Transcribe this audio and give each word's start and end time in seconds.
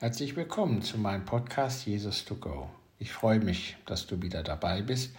Herzlich 0.00 0.36
willkommen 0.36 0.80
zu 0.80 0.96
meinem 0.96 1.24
Podcast 1.24 1.84
Jesus 1.84 2.24
to 2.24 2.36
Go. 2.36 2.70
Ich 3.00 3.10
freue 3.10 3.40
mich, 3.40 3.76
dass 3.84 4.06
du 4.06 4.22
wieder 4.22 4.44
dabei 4.44 4.80
bist 4.80 5.12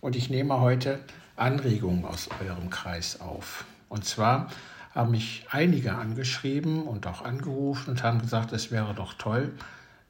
und 0.00 0.16
ich 0.16 0.30
nehme 0.30 0.60
heute 0.60 0.98
Anregungen 1.36 2.06
aus 2.06 2.30
eurem 2.42 2.70
Kreis 2.70 3.20
auf. 3.20 3.66
Und 3.90 4.06
zwar 4.06 4.48
haben 4.94 5.10
mich 5.10 5.44
einige 5.50 5.96
angeschrieben 5.96 6.84
und 6.84 7.06
auch 7.06 7.20
angerufen 7.20 7.90
und 7.90 8.02
haben 8.02 8.22
gesagt, 8.22 8.52
es 8.52 8.70
wäre 8.70 8.94
doch 8.94 9.12
toll, 9.12 9.52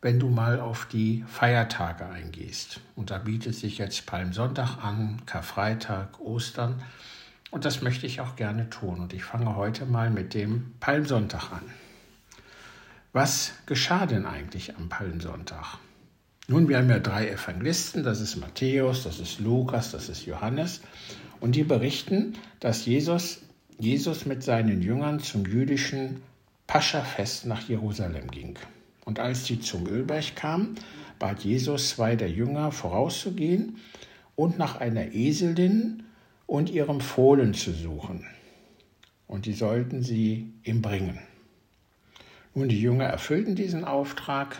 wenn 0.00 0.20
du 0.20 0.28
mal 0.28 0.60
auf 0.60 0.86
die 0.86 1.24
Feiertage 1.26 2.06
eingehst. 2.06 2.78
Und 2.94 3.10
da 3.10 3.18
bietet 3.18 3.56
sich 3.56 3.78
jetzt 3.78 4.06
Palmsonntag 4.06 4.76
an, 4.80 5.22
Karfreitag, 5.26 6.20
Ostern. 6.20 6.80
Und 7.50 7.64
das 7.64 7.82
möchte 7.82 8.06
ich 8.06 8.20
auch 8.20 8.36
gerne 8.36 8.70
tun. 8.70 9.00
Und 9.00 9.12
ich 9.12 9.24
fange 9.24 9.56
heute 9.56 9.86
mal 9.86 10.08
mit 10.08 10.34
dem 10.34 10.72
Palmsonntag 10.78 11.50
an. 11.50 11.83
Was 13.14 13.52
geschah 13.66 14.06
denn 14.06 14.26
eigentlich 14.26 14.74
am 14.74 14.88
Palmsonntag? 14.88 15.78
Nun, 16.48 16.68
wir 16.68 16.78
haben 16.78 16.90
ja 16.90 16.98
drei 16.98 17.28
Evangelisten, 17.28 18.02
das 18.02 18.20
ist 18.20 18.34
Matthäus, 18.34 19.04
das 19.04 19.20
ist 19.20 19.38
Lukas, 19.38 19.92
das 19.92 20.08
ist 20.08 20.26
Johannes, 20.26 20.80
und 21.38 21.54
die 21.54 21.62
berichten, 21.62 22.32
dass 22.58 22.86
Jesus, 22.86 23.42
Jesus 23.78 24.26
mit 24.26 24.42
seinen 24.42 24.82
Jüngern 24.82 25.20
zum 25.20 25.46
jüdischen 25.46 26.22
Paschafest 26.66 27.46
nach 27.46 27.68
Jerusalem 27.68 28.32
ging. 28.32 28.58
Und 29.04 29.20
als 29.20 29.46
sie 29.46 29.60
zum 29.60 29.86
Ölberg 29.86 30.34
kamen, 30.34 30.74
bat 31.20 31.44
Jesus 31.44 31.90
zwei 31.90 32.16
der 32.16 32.32
Jünger 32.32 32.72
vorauszugehen 32.72 33.76
und 34.34 34.58
nach 34.58 34.80
einer 34.80 35.12
Eselin 35.12 36.02
und 36.48 36.68
ihrem 36.68 37.00
Fohlen 37.00 37.54
zu 37.54 37.70
suchen. 37.70 38.26
Und 39.28 39.46
die 39.46 39.54
sollten 39.54 40.02
sie 40.02 40.52
ihm 40.64 40.82
bringen. 40.82 41.20
Nun, 42.54 42.68
die 42.68 42.80
Jünger 42.80 43.06
erfüllten 43.06 43.56
diesen 43.56 43.84
Auftrag 43.84 44.56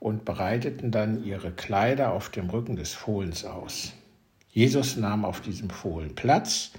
und 0.00 0.24
bereiteten 0.24 0.90
dann 0.90 1.24
ihre 1.24 1.52
Kleider 1.52 2.12
auf 2.12 2.30
dem 2.30 2.50
Rücken 2.50 2.74
des 2.74 2.94
Fohlens 2.94 3.44
aus. 3.44 3.92
Jesus 4.50 4.96
nahm 4.96 5.24
auf 5.24 5.40
diesem 5.40 5.70
Fohlen 5.70 6.14
Platz 6.16 6.72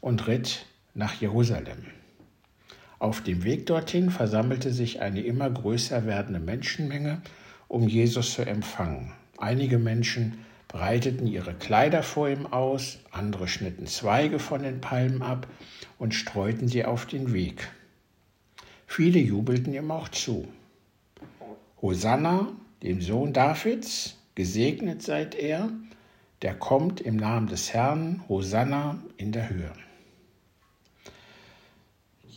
und 0.00 0.26
ritt 0.26 0.66
nach 0.94 1.14
Jerusalem. 1.20 1.86
Auf 2.98 3.22
dem 3.22 3.44
Weg 3.44 3.64
dorthin 3.66 4.10
versammelte 4.10 4.72
sich 4.72 5.00
eine 5.00 5.22
immer 5.22 5.48
größer 5.48 6.04
werdende 6.04 6.40
Menschenmenge, 6.40 7.22
um 7.66 7.88
Jesus 7.88 8.34
zu 8.34 8.42
empfangen. 8.42 9.12
Einige 9.38 9.78
Menschen 9.78 10.44
breiteten 10.68 11.26
ihre 11.26 11.54
Kleider 11.54 12.02
vor 12.02 12.28
ihm 12.28 12.46
aus, 12.46 12.98
andere 13.10 13.48
schnitten 13.48 13.86
Zweige 13.86 14.38
von 14.38 14.62
den 14.62 14.82
Palmen 14.82 15.22
ab 15.22 15.46
und 15.98 16.14
streuten 16.14 16.68
sie 16.68 16.84
auf 16.84 17.06
den 17.06 17.32
Weg. 17.32 17.70
Viele 18.92 19.20
jubelten 19.20 19.72
ihm 19.72 19.92
auch 19.92 20.08
zu. 20.08 20.48
Hosanna, 21.80 22.48
dem 22.82 23.00
Sohn 23.00 23.32
Davids, 23.32 24.16
gesegnet 24.34 25.00
seid 25.00 25.36
er, 25.36 25.70
der 26.42 26.54
kommt 26.54 27.00
im 27.00 27.14
Namen 27.14 27.46
des 27.46 27.72
Herrn, 27.72 28.24
Hosanna 28.28 28.98
in 29.16 29.30
der 29.30 29.48
Höhe. 29.48 29.72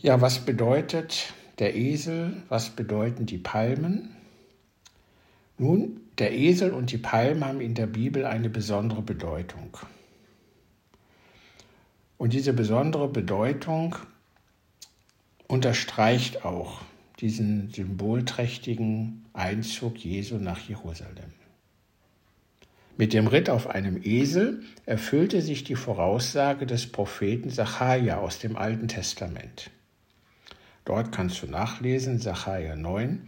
Ja, 0.00 0.20
was 0.20 0.46
bedeutet 0.46 1.32
der 1.58 1.74
Esel? 1.74 2.44
Was 2.48 2.70
bedeuten 2.70 3.26
die 3.26 3.38
Palmen? 3.38 4.14
Nun, 5.58 6.02
der 6.18 6.32
Esel 6.34 6.72
und 6.72 6.92
die 6.92 6.98
Palmen 6.98 7.44
haben 7.44 7.60
in 7.60 7.74
der 7.74 7.88
Bibel 7.88 8.24
eine 8.24 8.48
besondere 8.48 9.02
Bedeutung. 9.02 9.76
Und 12.16 12.32
diese 12.32 12.52
besondere 12.52 13.08
Bedeutung 13.08 13.96
unterstreicht 15.46 16.44
auch 16.44 16.80
diesen 17.20 17.70
symbolträchtigen 17.70 19.24
Einzug 19.32 19.98
Jesu 19.98 20.36
nach 20.36 20.60
Jerusalem. 20.60 21.32
Mit 22.96 23.12
dem 23.12 23.26
Ritt 23.26 23.50
auf 23.50 23.68
einem 23.68 24.00
Esel 24.02 24.62
erfüllte 24.86 25.42
sich 25.42 25.64
die 25.64 25.74
Voraussage 25.74 26.64
des 26.64 26.90
Propheten 26.90 27.50
Sacharja 27.50 28.18
aus 28.18 28.38
dem 28.38 28.56
Alten 28.56 28.88
Testament. 28.88 29.70
Dort 30.84 31.10
kannst 31.10 31.42
du 31.42 31.46
nachlesen, 31.46 32.20
Sacharja 32.20 32.76
9, 32.76 33.22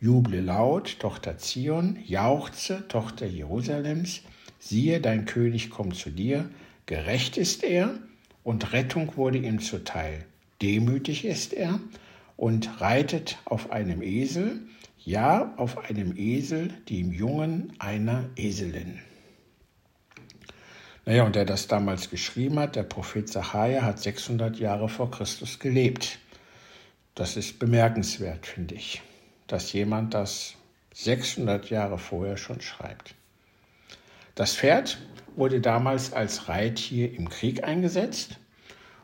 Juble 0.00 0.40
laut, 0.40 0.98
Tochter 1.00 1.36
Zion, 1.36 1.98
jauchze, 2.06 2.88
Tochter 2.88 3.26
Jerusalems, 3.26 4.22
siehe, 4.58 5.00
dein 5.00 5.26
König 5.26 5.68
kommt 5.68 5.96
zu 5.96 6.10
dir, 6.10 6.48
gerecht 6.86 7.36
ist 7.36 7.62
er 7.62 7.98
und 8.42 8.72
Rettung 8.72 9.16
wurde 9.16 9.38
ihm 9.38 9.60
zuteil 9.60 10.24
demütig 10.62 11.24
ist 11.24 11.52
er 11.52 11.80
und 12.36 12.80
reitet 12.80 13.38
auf 13.44 13.70
einem 13.70 14.02
Esel, 14.02 14.60
ja, 14.98 15.54
auf 15.56 15.78
einem 15.78 16.16
Esel, 16.16 16.68
dem 16.88 17.12
Jungen 17.12 17.72
einer 17.78 18.28
Eselin. 18.36 19.00
Naja, 21.06 21.24
und 21.24 21.34
der 21.34 21.44
das 21.44 21.68
damals 21.68 22.10
geschrieben 22.10 22.58
hat, 22.58 22.76
der 22.76 22.82
Prophet 22.82 23.28
Zachariah, 23.28 23.82
hat 23.82 23.98
600 23.98 24.58
Jahre 24.58 24.88
vor 24.88 25.10
Christus 25.10 25.58
gelebt. 25.58 26.18
Das 27.14 27.36
ist 27.36 27.58
bemerkenswert, 27.58 28.46
finde 28.46 28.74
ich, 28.74 29.02
dass 29.46 29.72
jemand 29.72 30.14
das 30.14 30.54
600 30.94 31.70
Jahre 31.70 31.98
vorher 31.98 32.36
schon 32.36 32.60
schreibt. 32.60 33.14
Das 34.34 34.54
Pferd 34.54 34.98
wurde 35.36 35.60
damals 35.60 36.12
als 36.12 36.48
Reittier 36.48 37.12
im 37.14 37.28
Krieg 37.28 37.64
eingesetzt 37.64 38.39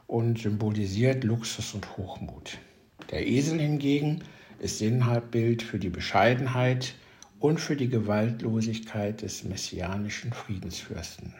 und 0.06 0.38
symbolisiert 0.38 1.24
Luxus 1.24 1.74
und 1.74 1.96
Hochmut. 1.96 2.58
Der 3.10 3.26
Esel 3.26 3.60
hingegen 3.60 4.22
ist 4.58 4.78
Sinnbild 4.78 5.62
für 5.62 5.78
die 5.78 5.90
Bescheidenheit 5.90 6.94
und 7.40 7.60
für 7.60 7.76
die 7.76 7.88
Gewaltlosigkeit 7.88 9.22
des 9.22 9.44
messianischen 9.44 10.32
Friedensfürsten. 10.32 11.34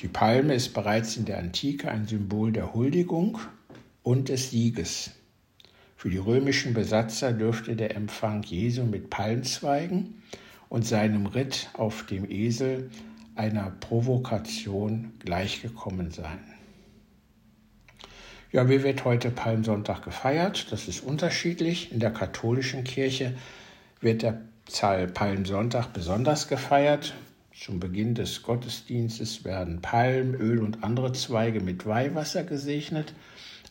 Die 0.00 0.08
Palme 0.08 0.54
ist 0.54 0.72
bereits 0.72 1.16
in 1.16 1.26
der 1.26 1.38
Antike 1.38 1.90
ein 1.90 2.06
Symbol 2.06 2.52
der 2.52 2.74
Huldigung 2.74 3.38
und 4.02 4.28
des 4.30 4.50
Sieges. 4.50 5.10
Für 5.96 6.08
die 6.08 6.16
römischen 6.16 6.72
Besatzer 6.72 7.34
dürfte 7.34 7.76
der 7.76 7.94
Empfang 7.94 8.42
Jesu 8.42 8.84
mit 8.84 9.10
Palmzweigen 9.10 10.22
und 10.70 10.86
seinem 10.86 11.26
Ritt 11.26 11.68
auf 11.74 12.06
dem 12.06 12.30
Esel 12.30 12.90
einer 13.34 13.70
Provokation 13.80 15.12
gleichgekommen 15.18 16.10
sein. 16.10 16.59
Ja, 18.52 18.68
wie 18.68 18.82
wird 18.82 19.04
heute 19.04 19.30
Palmsonntag 19.30 20.02
gefeiert? 20.02 20.72
Das 20.72 20.88
ist 20.88 21.04
unterschiedlich. 21.04 21.92
In 21.92 22.00
der 22.00 22.10
katholischen 22.10 22.82
Kirche 22.82 23.34
wird 24.00 24.22
der 24.22 24.40
Palmsonntag 25.14 25.92
besonders 25.92 26.48
gefeiert. 26.48 27.14
Zum 27.54 27.78
Beginn 27.78 28.16
des 28.16 28.42
Gottesdienstes 28.42 29.44
werden 29.44 29.80
Palm, 29.80 30.34
Öl 30.34 30.58
und 30.58 30.82
andere 30.82 31.12
Zweige 31.12 31.60
mit 31.60 31.86
Weihwasser 31.86 32.42
gesegnet. 32.42 33.14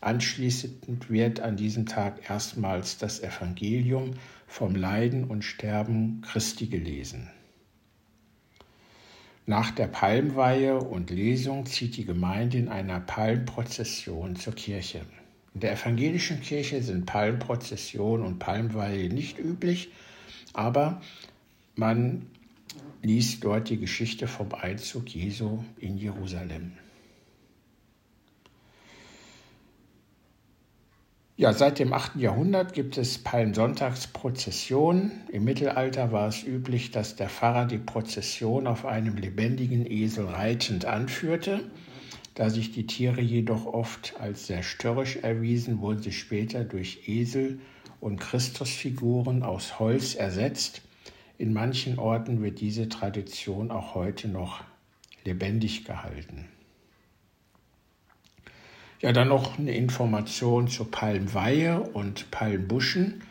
Anschließend 0.00 1.10
wird 1.10 1.40
an 1.40 1.58
diesem 1.58 1.84
Tag 1.84 2.30
erstmals 2.30 2.96
das 2.96 3.22
Evangelium 3.22 4.12
vom 4.46 4.74
Leiden 4.74 5.24
und 5.24 5.42
Sterben 5.44 6.22
Christi 6.22 6.68
gelesen. 6.68 7.28
Nach 9.50 9.72
der 9.72 9.88
Palmweihe 9.88 10.78
und 10.78 11.10
Lesung 11.10 11.66
zieht 11.66 11.96
die 11.96 12.04
Gemeinde 12.04 12.56
in 12.56 12.68
einer 12.68 13.00
Palmprozession 13.00 14.36
zur 14.36 14.54
Kirche. 14.54 15.00
In 15.54 15.60
der 15.60 15.72
evangelischen 15.72 16.40
Kirche 16.40 16.80
sind 16.84 17.04
Palmprozession 17.04 18.22
und 18.22 18.38
Palmweihe 18.38 19.08
nicht 19.08 19.40
üblich, 19.40 19.90
aber 20.52 21.00
man 21.74 22.26
liest 23.02 23.42
dort 23.42 23.70
die 23.70 23.78
Geschichte 23.78 24.28
vom 24.28 24.54
Einzug 24.54 25.08
Jesu 25.08 25.64
in 25.80 25.98
Jerusalem. 25.98 26.70
Ja, 31.40 31.54
seit 31.54 31.78
dem 31.78 31.94
8. 31.94 32.16
Jahrhundert 32.16 32.74
gibt 32.74 32.98
es 32.98 33.16
Palmsonntagsprozessionen. 33.16 35.10
Im 35.32 35.44
Mittelalter 35.44 36.12
war 36.12 36.28
es 36.28 36.42
üblich, 36.42 36.90
dass 36.90 37.16
der 37.16 37.30
Pfarrer 37.30 37.64
die 37.64 37.78
Prozession 37.78 38.66
auf 38.66 38.84
einem 38.84 39.16
lebendigen 39.16 39.90
Esel 39.90 40.26
reitend 40.26 40.84
anführte. 40.84 41.62
Da 42.34 42.50
sich 42.50 42.72
die 42.72 42.86
Tiere 42.86 43.22
jedoch 43.22 43.64
oft 43.64 44.20
als 44.20 44.48
sehr 44.48 44.62
störrisch 44.62 45.16
erwiesen, 45.16 45.80
wurden 45.80 46.02
sie 46.02 46.12
später 46.12 46.62
durch 46.62 47.08
Esel 47.08 47.58
und 48.00 48.20
Christusfiguren 48.20 49.42
aus 49.42 49.78
Holz 49.78 50.14
ersetzt. 50.16 50.82
In 51.38 51.54
manchen 51.54 51.98
Orten 51.98 52.42
wird 52.42 52.60
diese 52.60 52.90
Tradition 52.90 53.70
auch 53.70 53.94
heute 53.94 54.28
noch 54.28 54.62
lebendig 55.24 55.86
gehalten. 55.86 56.48
Ja, 59.02 59.12
dann 59.12 59.28
noch 59.28 59.58
eine 59.58 59.74
Information 59.74 60.68
zur 60.68 60.90
Palmweihe 60.90 61.80
und 61.80 62.30
Palmbuschen. 62.30 63.22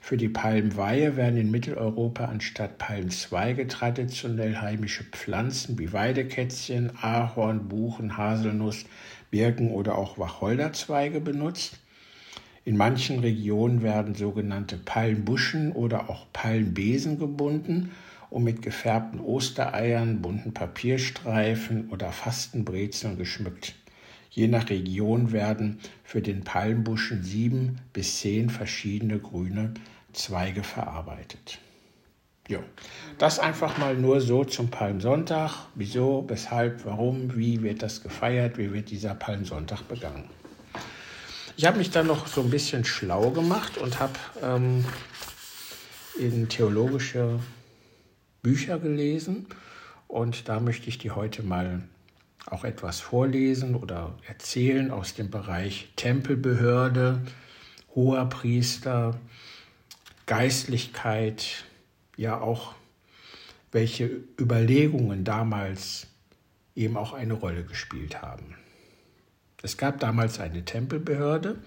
Für 0.00 0.16
die 0.16 0.28
Palmweihe 0.28 1.16
werden 1.16 1.36
in 1.36 1.50
Mitteleuropa 1.50 2.26
anstatt 2.26 2.78
Palmzweige 2.78 3.66
traditionell 3.66 4.54
heimische 4.58 5.02
Pflanzen 5.02 5.80
wie 5.80 5.92
Weidekätzchen, 5.92 6.92
Ahorn, 7.02 7.66
Buchen, 7.66 8.16
Haselnuss, 8.16 8.84
Birken 9.32 9.72
oder 9.72 9.98
auch 9.98 10.16
Wacholderzweige 10.16 11.20
benutzt. 11.20 11.80
In 12.64 12.76
manchen 12.76 13.18
Regionen 13.18 13.82
werden 13.82 14.14
sogenannte 14.14 14.76
Palmbuschen 14.76 15.72
oder 15.72 16.08
auch 16.08 16.26
Palmbesen 16.32 17.18
gebunden 17.18 17.90
und 18.30 18.44
mit 18.44 18.62
gefärbten 18.62 19.18
Ostereiern, 19.18 20.22
bunten 20.22 20.54
Papierstreifen 20.54 21.90
oder 21.90 22.12
Fastenbrezeln 22.12 23.18
geschmückt. 23.18 23.74
Je 24.36 24.48
nach 24.48 24.68
Region 24.68 25.32
werden 25.32 25.78
für 26.04 26.20
den 26.20 26.44
Palmbuschen 26.44 27.22
sieben 27.22 27.78
bis 27.94 28.20
zehn 28.20 28.50
verschiedene 28.50 29.18
grüne 29.18 29.72
Zweige 30.12 30.62
verarbeitet. 30.62 31.58
Ja, 32.46 32.58
das 33.16 33.38
einfach 33.38 33.78
mal 33.78 33.96
nur 33.96 34.20
so 34.20 34.44
zum 34.44 34.68
Palmsonntag. 34.68 35.68
Wieso, 35.74 36.26
weshalb, 36.28 36.84
warum, 36.84 37.34
wie 37.34 37.62
wird 37.62 37.82
das 37.82 38.02
gefeiert, 38.02 38.58
wie 38.58 38.74
wird 38.74 38.90
dieser 38.90 39.14
Palmsonntag 39.14 39.88
begangen? 39.88 40.28
Ich 41.56 41.64
habe 41.64 41.78
mich 41.78 41.90
dann 41.90 42.06
noch 42.06 42.26
so 42.26 42.42
ein 42.42 42.50
bisschen 42.50 42.84
schlau 42.84 43.30
gemacht 43.30 43.78
und 43.78 44.00
habe 44.00 44.18
ähm, 44.42 44.84
in 46.18 46.50
theologische 46.50 47.40
Bücher 48.42 48.78
gelesen 48.78 49.46
und 50.08 50.46
da 50.46 50.60
möchte 50.60 50.90
ich 50.90 50.98
dir 50.98 51.16
heute 51.16 51.42
mal 51.42 51.80
auch 52.46 52.64
etwas 52.64 53.00
vorlesen 53.00 53.74
oder 53.74 54.14
erzählen 54.26 54.90
aus 54.90 55.14
dem 55.14 55.30
Bereich 55.30 55.88
Tempelbehörde, 55.96 57.20
Hoherpriester, 57.94 59.18
Geistlichkeit, 60.26 61.64
ja 62.16 62.40
auch 62.40 62.74
welche 63.72 64.06
Überlegungen 64.40 65.24
damals 65.24 66.06
eben 66.74 66.96
auch 66.96 67.12
eine 67.12 67.34
Rolle 67.34 67.64
gespielt 67.64 68.22
haben. 68.22 68.54
Es 69.62 69.76
gab 69.76 69.98
damals 69.98 70.38
eine 70.38 70.64
Tempelbehörde 70.64 71.58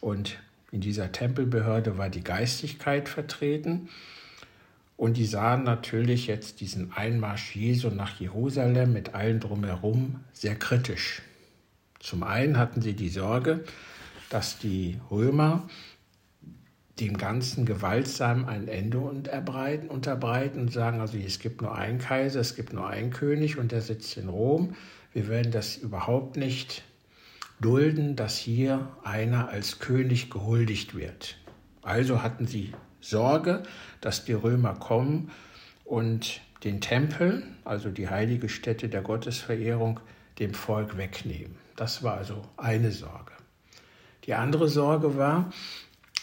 und 0.00 0.38
in 0.72 0.80
dieser 0.80 1.12
Tempelbehörde 1.12 1.98
war 1.98 2.10
die 2.10 2.24
Geistigkeit 2.24 3.08
vertreten 3.08 3.88
und 4.96 5.16
die 5.16 5.26
sahen 5.26 5.64
natürlich 5.64 6.26
jetzt 6.26 6.60
diesen 6.60 6.92
Einmarsch 6.92 7.56
Jesu 7.56 7.88
nach 7.88 8.20
Jerusalem 8.20 8.92
mit 8.92 9.14
allen 9.14 9.40
drumherum 9.40 10.20
sehr 10.32 10.54
kritisch. 10.54 11.22
Zum 11.98 12.22
einen 12.22 12.58
hatten 12.58 12.80
sie 12.80 12.94
die 12.94 13.08
Sorge, 13.08 13.64
dass 14.30 14.58
die 14.58 14.98
Römer 15.10 15.68
dem 17.00 17.16
Ganzen 17.18 17.66
gewaltsam 17.66 18.46
ein 18.46 18.68
Ende 18.68 18.98
unterbreiten 18.98 19.88
und 19.88 20.72
sagen, 20.72 21.00
also 21.00 21.18
es 21.18 21.40
gibt 21.40 21.60
nur 21.60 21.74
einen 21.74 21.98
Kaiser, 21.98 22.40
es 22.40 22.54
gibt 22.54 22.72
nur 22.72 22.86
einen 22.86 23.10
König 23.10 23.58
und 23.58 23.72
der 23.72 23.80
sitzt 23.80 24.16
in 24.16 24.28
Rom. 24.28 24.76
Wir 25.12 25.28
werden 25.28 25.50
das 25.50 25.76
überhaupt 25.76 26.36
nicht 26.36 26.84
dulden, 27.60 28.14
dass 28.14 28.36
hier 28.36 28.88
einer 29.02 29.48
als 29.48 29.80
König 29.80 30.30
gehuldigt 30.30 30.94
wird. 30.94 31.36
Also 31.82 32.22
hatten 32.22 32.46
sie 32.46 32.72
Sorge, 33.04 33.62
dass 34.00 34.24
die 34.24 34.32
Römer 34.32 34.74
kommen 34.74 35.30
und 35.84 36.40
den 36.64 36.80
Tempel, 36.80 37.42
also 37.64 37.90
die 37.90 38.08
heilige 38.08 38.48
Stätte 38.48 38.88
der 38.88 39.02
Gottesverehrung, 39.02 40.00
dem 40.38 40.54
Volk 40.54 40.96
wegnehmen. 40.96 41.56
Das 41.76 42.02
war 42.02 42.16
also 42.16 42.42
eine 42.56 42.90
Sorge. 42.90 43.32
Die 44.24 44.34
andere 44.34 44.68
Sorge 44.68 45.18
war, 45.18 45.52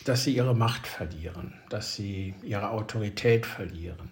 dass 0.06 0.24
sie 0.24 0.36
ihre 0.36 0.56
Macht 0.56 0.88
verlieren, 0.88 1.54
dass 1.70 1.96
sie 1.96 2.34
ihre 2.42 2.72
Autorität 2.72 3.46
verlieren. 3.46 4.10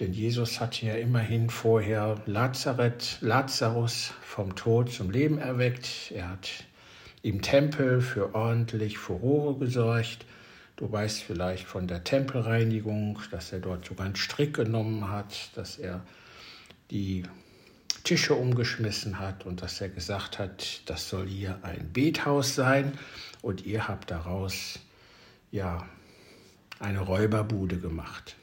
Denn 0.00 0.12
Jesus 0.12 0.60
hatte 0.60 0.86
ja 0.86 0.94
immerhin 0.94 1.48
vorher 1.48 2.20
Lazareth, 2.26 3.18
Lazarus 3.20 4.12
vom 4.22 4.56
Tod 4.56 4.90
zum 4.90 5.10
Leben 5.10 5.38
erweckt. 5.38 6.10
Er 6.12 6.30
hat 6.30 6.50
im 7.22 7.40
Tempel 7.40 8.00
für 8.00 8.34
ordentlich 8.34 8.98
Furore 8.98 9.56
gesorgt. 9.56 10.26
Du 10.76 10.90
weißt 10.90 11.22
vielleicht 11.22 11.66
von 11.66 11.86
der 11.86 12.02
Tempelreinigung, 12.02 13.20
dass 13.30 13.52
er 13.52 13.60
dort 13.60 13.84
sogar 13.84 14.06
einen 14.06 14.16
Strick 14.16 14.54
genommen 14.54 15.08
hat, 15.08 15.56
dass 15.56 15.78
er 15.78 16.04
die 16.90 17.22
Tische 18.02 18.34
umgeschmissen 18.34 19.18
hat 19.20 19.46
und 19.46 19.62
dass 19.62 19.80
er 19.80 19.88
gesagt 19.88 20.38
hat, 20.38 20.82
das 20.86 21.08
soll 21.08 21.28
hier 21.28 21.58
ein 21.62 21.92
Bethaus 21.92 22.54
sein 22.54 22.98
und 23.40 23.64
ihr 23.64 23.86
habt 23.86 24.10
daraus 24.10 24.80
ja 25.52 25.88
eine 26.80 27.00
Räuberbude 27.00 27.78
gemacht. 27.78 28.36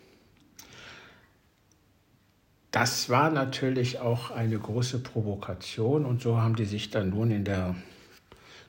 Das 2.72 3.10
war 3.10 3.30
natürlich 3.30 4.00
auch 4.00 4.32
eine 4.32 4.58
große 4.58 5.00
Provokation 5.00 6.06
und 6.06 6.22
so 6.22 6.38
haben 6.38 6.56
die 6.56 6.66
sich 6.66 6.90
dann 6.90 7.10
nun 7.10 7.30
in 7.30 7.44
der 7.44 7.76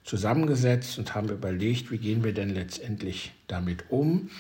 zusammengesetzt 0.05 0.99
und 0.99 1.15
haben 1.15 1.29
überlegt, 1.29 1.91
wie 1.91 1.99
gehen 1.99 2.25
wir 2.25 2.35
denn 2.35 2.51
letztendlich 2.51 3.33
damit 3.47 3.91
um, 3.91 4.31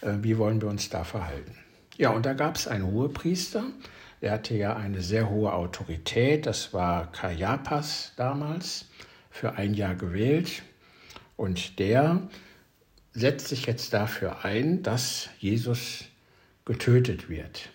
äh, 0.00 0.14
wie 0.20 0.38
wollen 0.38 0.60
wir 0.60 0.68
uns 0.68 0.88
da 0.88 1.04
verhalten. 1.04 1.56
Ja, 1.98 2.10
und 2.10 2.24
da 2.24 2.32
gab 2.32 2.56
es 2.56 2.68
einen 2.68 2.86
Hohepriester, 2.86 3.64
der 4.20 4.32
hatte 4.32 4.56
ja 4.56 4.76
eine 4.76 5.02
sehr 5.02 5.28
hohe 5.28 5.52
Autorität, 5.52 6.46
das 6.46 6.72
war 6.72 7.10
Kajapas 7.12 8.12
damals, 8.16 8.86
für 9.30 9.54
ein 9.54 9.74
Jahr 9.74 9.94
gewählt 9.94 10.62
und 11.36 11.78
der 11.78 12.22
setzt 13.12 13.48
sich 13.48 13.66
jetzt 13.66 13.92
dafür 13.92 14.44
ein, 14.44 14.82
dass 14.82 15.28
Jesus 15.38 16.04
getötet 16.64 17.28
wird. 17.28 17.70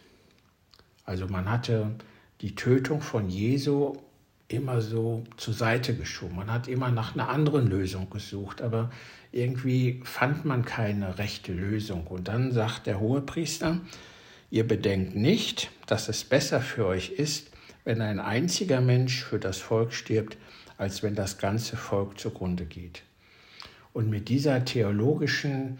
Also 1.04 1.28
man 1.28 1.50
hatte 1.50 1.96
die 2.42 2.56
Tötung 2.56 3.02
von 3.02 3.30
Jesu 3.30 3.98
immer 4.50 4.82
so 4.82 5.24
zur 5.36 5.54
Seite 5.54 5.96
geschoben. 5.96 6.36
Man 6.36 6.52
hat 6.52 6.68
immer 6.68 6.90
nach 6.90 7.14
einer 7.14 7.30
anderen 7.30 7.68
Lösung 7.68 8.10
gesucht, 8.10 8.62
aber 8.62 8.92
irgendwie 9.32 10.02
fand 10.04 10.46
man 10.46 10.64
keine 10.64 11.18
rechte 11.18 11.52
Lösung. 11.52 12.08
Und 12.08 12.28
dann 12.28 12.52
sagt 12.52 12.88
der 12.88 13.00
Hohepriester, 13.00 13.82
ihr 14.50 14.66
bedenkt 14.66 15.16
nicht, 15.16 15.70
dass 15.86 16.08
es 16.08 16.24
besser 16.24 16.62
für 16.62 16.86
euch 16.86 17.10
ist, 17.12 17.52
wenn 17.84 18.02
ein 18.02 18.20
einziger 18.20 18.82
Mensch 18.82 19.24
für 19.24 19.40
das 19.40 19.58
Volk 19.58 19.94
stirbt, 19.94 20.38
als 20.78 21.04
wenn 21.04 21.16
das 21.16 21.38
ganze 21.38 21.76
Volk 21.76 22.20
zugrunde 22.20 22.66
geht. 22.66 23.04
Und 23.94 24.10
mit 24.10 24.30
dieser 24.30 24.64
theologischen 24.64 25.80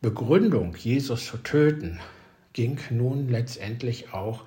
Begründung, 0.00 0.74
Jesus 0.76 1.26
zu 1.26 1.36
töten, 1.38 2.00
ging 2.52 2.78
nun 2.90 3.28
letztendlich 3.28 4.12
auch 4.12 4.44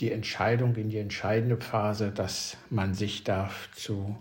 die 0.00 0.10
Entscheidung 0.12 0.74
in 0.76 0.88
die 0.88 0.98
entscheidende 0.98 1.56
Phase, 1.58 2.10
dass 2.10 2.56
man 2.70 2.94
sich 2.94 3.24
dazu 3.24 4.16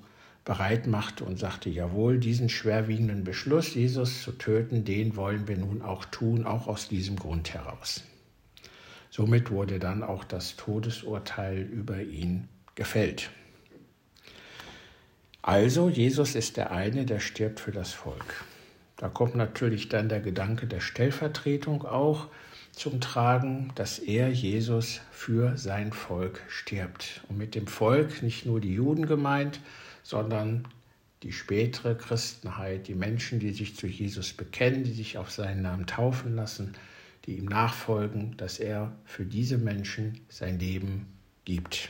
bereit 0.46 0.88
machte 0.88 1.24
und 1.24 1.38
sagte, 1.38 1.70
jawohl, 1.70 2.18
diesen 2.18 2.50
schwerwiegenden 2.50 3.24
Beschluss, 3.24 3.76
Jesus 3.76 4.24
zu 4.24 4.32
töten, 4.32 4.84
den 4.84 5.16
wollen 5.16 5.48
wir 5.48 5.58
nun 5.58 5.82
auch 5.82 6.06
tun, 6.06 6.46
auch 6.46 6.68
aus 6.68 6.88
diesem 6.88 7.18
Grund 7.18 7.54
heraus. 7.54 8.04
Somit 9.10 9.52
wurde 9.52 9.80
dann 9.80 10.04
auch 10.04 10.24
das 10.24 10.56
Todesurteil 10.56 11.62
über 11.62 12.02
ihn 12.02 12.48
gefällt. 12.76 13.30
Also, 15.42 15.90
Jesus 15.90 16.36
ist 16.36 16.58
der 16.58 16.72
eine, 16.72 17.06
der 17.06 17.20
stirbt 17.20 17.60
für 17.60 17.72
das 17.72 17.92
Volk. 17.94 18.44
Da 18.98 19.08
kommt 19.08 19.36
natürlich 19.36 19.88
dann 19.88 20.10
der 20.10 20.20
Gedanke 20.20 20.68
der 20.68 20.82
Stellvertretung 20.82 21.86
auch 21.86 22.28
zum 22.72 23.02
Tragen, 23.02 23.72
dass 23.76 24.00
er, 24.00 24.30
Jesus, 24.30 25.02
für 25.12 25.58
sein 25.58 25.92
Volk 25.92 26.42
stirbt. 26.48 27.22
Und 27.30 27.38
mit 27.38 27.56
dem 27.56 27.68
Volk 27.68 28.24
nicht 28.24 28.46
nur 28.46 28.62
die 28.62 28.74
Juden 28.74 29.06
gemeint, 29.06 29.60
sondern 30.04 30.68
die 31.24 31.34
spätere 31.34 31.96
Christenheit, 31.96 32.88
die 32.88 32.96
Menschen, 32.96 33.40
die 33.40 33.52
sich 33.52 33.76
zu 33.76 33.88
Jesus 33.88 34.34
bekennen, 34.34 34.84
die 34.84 34.94
sich 34.94 35.18
auf 35.18 35.32
seinen 35.32 35.62
Namen 35.62 35.86
taufen 35.86 36.36
lassen, 36.36 36.74
die 37.26 37.38
ihm 37.38 37.46
nachfolgen, 37.46 38.38
dass 38.38 38.60
er 38.60 38.94
für 39.06 39.26
diese 39.26 39.58
Menschen 39.58 40.22
sein 40.30 40.60
Leben 40.60 41.08
gibt. 41.44 41.90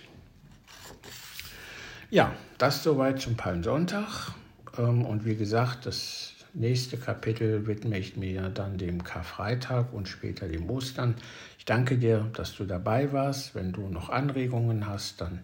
Ja, 2.09 2.35
das 2.57 2.81
soweit 2.81 3.21
zum 3.21 3.37
Palmsonntag. 3.37 4.33
Ähm, 4.77 5.05
und 5.05 5.25
wie 5.25 5.35
gesagt, 5.35 5.85
das 5.85 6.33
nächste 6.53 6.97
Kapitel 6.97 7.67
widme 7.67 7.97
ich 7.97 8.17
mir 8.17 8.49
dann 8.49 8.77
dem 8.77 9.03
Karfreitag 9.03 9.93
und 9.93 10.07
später 10.07 10.47
dem 10.47 10.69
Ostern. 10.69 11.15
Ich 11.57 11.65
danke 11.65 11.97
dir, 11.97 12.29
dass 12.33 12.55
du 12.55 12.65
dabei 12.65 13.11
warst. 13.11 13.55
Wenn 13.55 13.71
du 13.71 13.87
noch 13.87 14.09
Anregungen 14.09 14.87
hast, 14.87 15.21
dann 15.21 15.39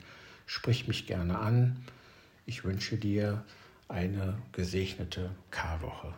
sprich 0.45 0.87
mich 0.87 1.07
gerne 1.07 1.39
an. 1.39 1.77
Ich 2.45 2.63
wünsche 2.63 2.97
dir 2.97 3.43
eine 3.87 4.37
gesegnete 4.51 5.29
Karwoche. 5.51 6.13